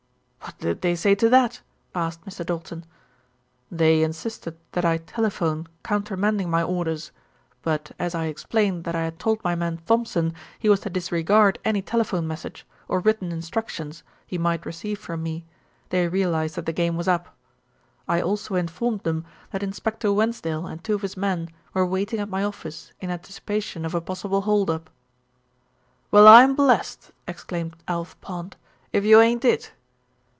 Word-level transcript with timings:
"What 0.43 0.57
did 0.57 0.81
they 0.81 0.95
say 0.95 1.15
to 1.15 1.29
that?" 1.29 1.61
asked 1.95 2.25
Mr. 2.25 2.45
Doulton. 2.45 2.83
"They 3.71 4.03
insisted 4.03 4.57
that 4.73 4.83
I 4.83 4.97
telephone 4.97 5.67
countermanding 5.83 6.49
my 6.49 6.61
orders; 6.61 7.11
but 7.63 7.91
as 7.97 8.13
I 8.13 8.25
explained 8.25 8.83
that 8.83 8.95
I 8.95 9.03
had 9.03 9.17
told 9.17 9.43
my 9.43 9.55
man 9.55 9.81
Thompson 9.85 10.33
he 10.59 10.67
was 10.67 10.81
to 10.81 10.89
disregard 10.89 11.57
any 11.63 11.81
telephone 11.81 12.27
message, 12.27 12.65
or 12.87 12.99
written 12.99 13.31
instructions, 13.31 14.03
he 14.25 14.37
might 14.37 14.65
receive 14.65 14.99
from 14.99 15.23
me, 15.23 15.45
they 15.89 16.07
realised 16.07 16.55
that 16.55 16.65
the 16.65 16.73
game 16.73 16.97
was 16.97 17.07
up. 17.07 17.35
I 18.07 18.21
also 18.21 18.55
informed 18.55 19.01
them 19.03 19.25
that 19.51 19.63
Inspector 19.63 20.11
Wensdale 20.11 20.67
and 20.67 20.83
two 20.83 20.95
of 20.95 21.01
his 21.01 21.15
men 21.17 21.49
were 21.73 21.85
waiting 21.85 22.19
at 22.19 22.29
my 22.29 22.43
office 22.43 22.91
in 22.99 23.09
anticipation 23.09 23.85
of 23.85 23.95
a 23.95 24.01
possible 24.01 24.41
hold 24.41 24.69
up." 24.69 24.89
"Well, 26.11 26.27
I'm 26.27 26.55
blessed," 26.55 27.11
exclaimed 27.27 27.75
Alf 27.87 28.19
Pond. 28.21 28.57
"If 28.91 29.05
you 29.05 29.21
ain't 29.21 29.45
it." 29.45 29.71